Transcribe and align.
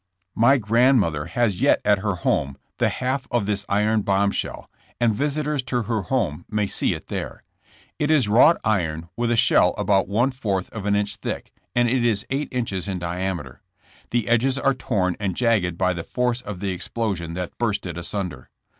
''My 0.45 0.57
grandmother 0.57 1.27
has 1.27 1.61
yet. 1.61 1.79
at 1.85 1.99
her 1.99 2.15
home 2.15 2.57
the 2.79 2.89
half 2.89 3.27
of 3.29 3.45
this 3.45 3.67
iron 3.69 4.01
bomb 4.01 4.31
shell, 4.31 4.67
and 4.99 5.13
visitors 5.13 5.61
to 5.65 5.83
her 5.83 6.01
home 6.01 6.43
may 6.49 6.65
see 6.65 6.95
it 6.95 7.05
there. 7.05 7.43
It 7.99 8.09
is 8.09 8.27
wrought 8.27 8.57
iron 8.63 9.09
with 9.15 9.29
a 9.29 9.35
shell 9.35 9.75
about 9.77 10.07
one 10.07 10.31
fourth 10.31 10.71
of 10.71 10.87
an 10.87 10.95
inch 10.95 11.17
thick, 11.17 11.51
and 11.75 11.87
it 11.87 12.03
is 12.03 12.25
eight 12.31 12.47
inches 12.49 12.87
in 12.87 12.97
diameter. 12.97 13.61
The 14.09 14.27
edges 14.27 14.57
are 14.57 14.73
torn 14.73 15.17
and 15.19 15.35
jagged 15.35 15.77
by 15.77 15.93
the 15.93 16.03
force 16.03 16.41
of 16.41 16.61
the 16.61 16.71
explosion 16.71 17.35
that 17.35 17.55
burst 17.59 17.85
it 17.85 17.95
asunder. 17.95 18.49